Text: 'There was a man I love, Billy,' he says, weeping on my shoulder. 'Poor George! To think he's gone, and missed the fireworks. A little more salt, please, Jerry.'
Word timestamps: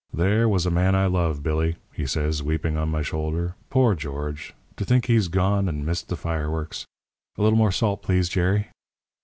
'There 0.11 0.49
was 0.49 0.65
a 0.65 0.71
man 0.71 0.95
I 0.95 1.05
love, 1.05 1.43
Billy,' 1.43 1.75
he 1.93 2.07
says, 2.07 2.41
weeping 2.41 2.75
on 2.75 2.89
my 2.89 3.03
shoulder. 3.03 3.53
'Poor 3.69 3.93
George! 3.93 4.55
To 4.77 4.83
think 4.83 5.05
he's 5.05 5.27
gone, 5.27 5.69
and 5.69 5.85
missed 5.85 6.09
the 6.09 6.17
fireworks. 6.17 6.87
A 7.37 7.43
little 7.43 7.55
more 7.59 7.71
salt, 7.71 8.01
please, 8.01 8.27
Jerry.' 8.27 8.69